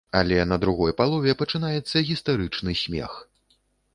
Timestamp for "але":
0.19-0.37